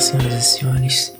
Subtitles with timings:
[0.00, 1.14] Fala, senhoras e senhores.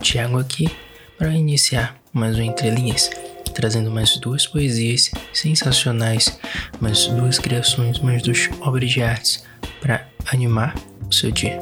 [0.00, 0.70] Tiago aqui
[1.18, 3.10] para iniciar mais um Entre Linhas,
[3.52, 6.38] trazendo mais duas poesias sensacionais,
[6.80, 9.44] mais duas criações, mais duas obras de artes
[9.80, 10.74] para animar
[11.08, 11.58] o seu dia.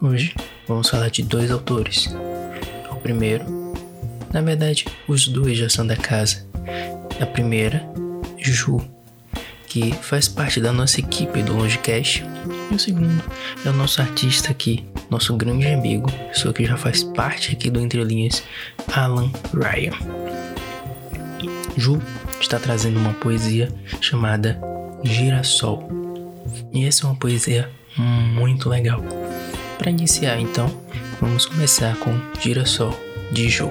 [0.00, 0.34] Hoje
[0.66, 2.08] vamos falar de dois autores.
[2.90, 3.44] O primeiro,
[4.32, 6.46] na verdade, os dois já são da casa.
[7.20, 7.86] A primeira,
[8.38, 8.80] Ju,
[9.66, 12.24] que faz parte da nossa equipe do Longecast.
[12.70, 13.22] E o segundo
[13.64, 17.80] é o nosso artista aqui, nosso grande amigo, pessoa que já faz parte aqui do
[17.80, 18.42] Entre Linhas,
[18.92, 19.92] Alan Ryan.
[21.76, 22.00] Ju
[22.40, 24.60] está trazendo uma poesia chamada
[25.02, 25.88] Girassol.
[26.72, 29.02] E essa é uma poesia muito legal.
[29.78, 30.70] Para iniciar, então,
[31.20, 32.94] vamos começar com Girassol
[33.32, 33.70] de Ju.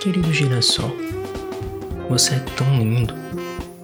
[0.00, 0.94] Querido girassol,
[2.10, 3.14] você é tão lindo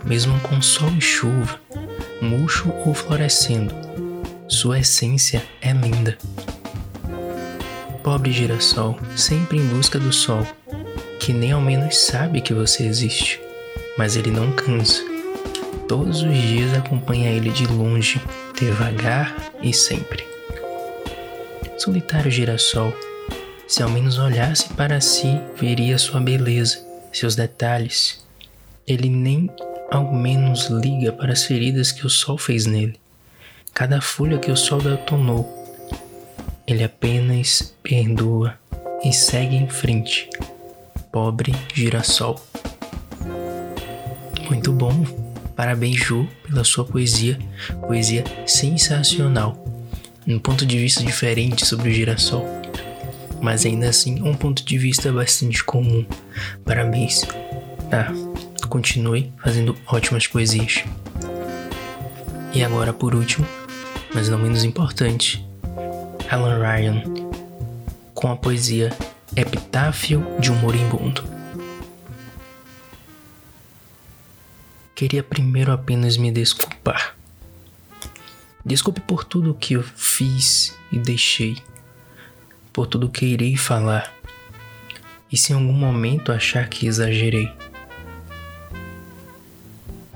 [0.04, 1.60] mesmo com sol e chuva,
[2.20, 3.74] murcho ou florescendo.
[4.46, 6.16] Sua essência é linda.
[8.02, 10.46] Pobre girassol, sempre em busca do sol,
[11.18, 13.40] que nem ao menos sabe que você existe,
[13.96, 15.02] mas ele não cansa.
[15.86, 18.20] Todos os dias acompanha ele de longe,
[18.58, 20.24] devagar e sempre.
[21.76, 22.94] Solitário girassol,
[23.66, 28.24] se ao menos olhasse para si, veria sua beleza, seus detalhes.
[28.86, 29.48] Ele nem
[29.90, 32.98] ao menos liga para as feridas que o sol fez nele,
[33.74, 35.58] cada folha que o sol detonou.
[36.66, 38.54] Ele apenas perdoa
[39.04, 40.30] e segue em frente.
[41.10, 42.40] Pobre girassol.
[44.48, 45.04] Muito bom.
[45.56, 47.36] Parabéns, Ju, pela sua poesia.
[47.86, 49.64] Poesia sensacional.
[50.26, 52.46] Um ponto de vista diferente sobre o girassol.
[53.42, 56.04] Mas ainda assim, um ponto de vista bastante comum.
[56.64, 57.22] Parabéns.
[57.90, 58.12] Ah,
[58.70, 60.84] continue fazendo ótimas poesias.
[62.54, 63.46] E agora, por último,
[64.14, 65.44] mas não menos importante,
[66.30, 67.02] Alan Ryan
[68.14, 68.90] com a poesia
[69.34, 71.24] Epitáfio de um Moribundo.
[74.94, 77.16] Queria primeiro apenas me desculpar.
[78.64, 81.56] Desculpe por tudo que eu fiz e deixei,
[82.72, 84.12] por tudo que irei falar,
[85.32, 87.50] e se em algum momento achar que exagerei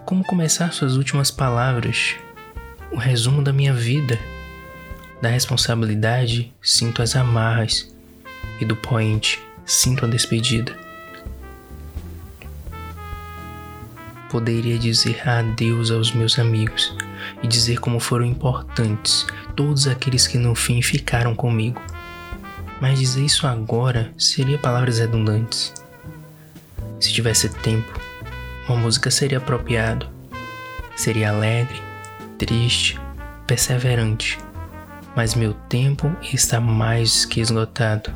[0.04, 2.16] como começar suas últimas palavras?
[2.92, 4.18] O resumo da minha vida.
[5.20, 7.94] Da responsabilidade, sinto as amarras,
[8.60, 10.76] e do poente, sinto a despedida.
[14.28, 16.94] Poderia dizer adeus aos meus amigos
[17.42, 19.26] e dizer como foram importantes
[19.56, 21.80] todos aqueles que no fim ficaram comigo.
[22.80, 25.72] Mas dizer isso agora seria palavras redundantes.
[27.00, 28.03] Se tivesse tempo,
[28.68, 30.08] uma música seria apropriado.
[30.96, 31.82] Seria alegre,
[32.38, 32.98] triste,
[33.46, 34.38] perseverante.
[35.14, 38.10] Mas meu tempo está mais que esgotado.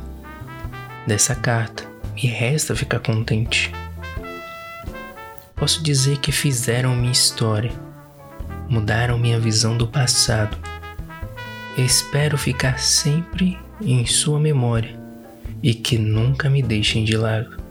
[1.05, 1.83] Dessa carta,
[2.15, 3.71] me resta ficar contente.
[5.55, 7.71] Posso dizer que fizeram minha história,
[8.69, 10.57] mudaram minha visão do passado.
[11.77, 14.99] Espero ficar sempre em sua memória
[15.61, 17.68] e que nunca me deixem de lado.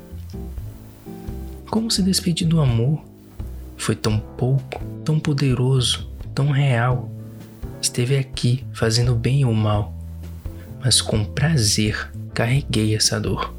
[1.70, 3.02] Como se despedir do amor?
[3.76, 7.10] Foi tão pouco, tão poderoso, tão real.
[7.80, 9.94] Esteve aqui fazendo bem ou mal,
[10.82, 13.57] mas com prazer carreguei essa dor.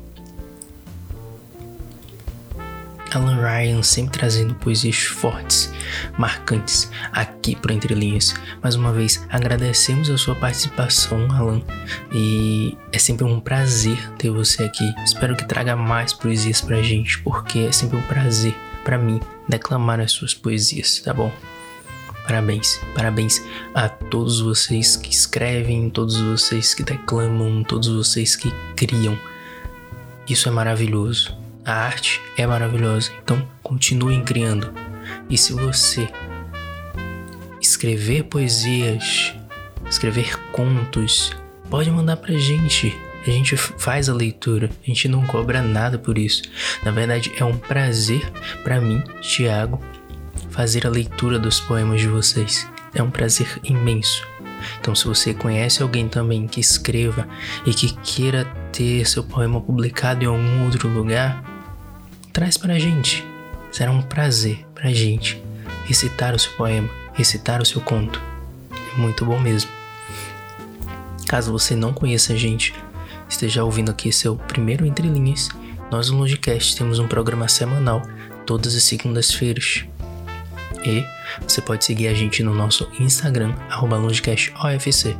[3.11, 5.73] Alan Ryan sempre trazendo poesias fortes,
[6.17, 8.33] marcantes, aqui para Entre Linhas.
[8.61, 11.61] Mais uma vez, agradecemos a sua participação, Alan,
[12.13, 14.93] e é sempre um prazer ter você aqui.
[15.03, 19.99] Espero que traga mais poesias pra gente, porque é sempre um prazer para mim declamar
[19.99, 21.31] as suas poesias, tá bom?
[22.29, 23.43] Parabéns, parabéns
[23.73, 29.17] a todos vocês que escrevem, todos vocês que declamam, todos vocês que criam.
[30.27, 31.38] Isso é maravilhoso.
[31.69, 34.73] A arte é maravilhosa, então continuem criando.
[35.29, 36.09] E se você
[37.61, 39.35] escrever poesias,
[39.87, 41.31] escrever contos,
[41.69, 42.97] pode mandar pra gente.
[43.21, 46.41] A gente faz a leitura, a gente não cobra nada por isso.
[46.81, 48.27] Na verdade, é um prazer
[48.63, 49.79] para mim, Tiago,
[50.49, 52.67] fazer a leitura dos poemas de vocês.
[52.95, 54.27] É um prazer imenso.
[54.79, 57.27] Então, se você conhece alguém também que escreva
[57.63, 61.48] e que queira ter seu poema publicado em algum outro lugar,
[62.39, 63.27] traz para a gente.
[63.69, 65.43] Será um prazer para a gente
[65.83, 68.21] recitar o seu poema, recitar o seu conto.
[68.93, 69.69] É muito bom mesmo.
[71.27, 72.73] Caso você não conheça a gente,
[73.27, 75.49] esteja ouvindo aqui seu primeiro Entre Linhas,
[75.91, 78.03] nós no Logicast temos um programa semanal,
[78.45, 79.83] todas as segundas-feiras.
[80.85, 81.03] E
[81.45, 85.13] você pode seguir a gente no nosso Instagram, longecastofc,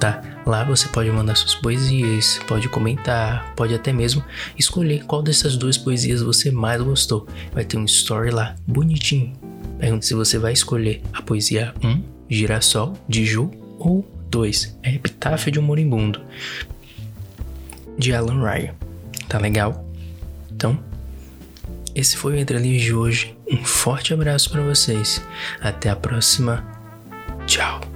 [0.00, 0.22] tá?
[0.46, 4.24] Lá você pode mandar suas poesias, pode comentar, pode até mesmo
[4.58, 7.28] escolher qual dessas duas poesias você mais gostou.
[7.52, 9.32] Vai ter um story lá, bonitinho.
[9.78, 15.52] Pergunta se você vai escolher a poesia 1, Girassol, de Ju, ou 2, é Epitáfio
[15.52, 16.20] de um Moribundo,
[17.96, 18.74] de Alan Ryan.
[19.28, 19.86] Tá legal?
[20.50, 20.78] Então,
[21.94, 23.36] esse foi o Entre Linhas de hoje.
[23.50, 25.22] Um forte abraço para vocês.
[25.60, 26.64] Até a próxima.
[27.46, 27.89] Tchau.